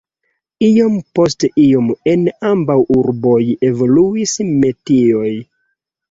Iom 0.67 0.93
post 1.17 1.43
iom 1.63 1.91
en 2.13 2.23
ambaŭ 2.51 2.77
urboj 2.95 3.41
evoluis 3.69 4.33
metioj. 4.65 5.29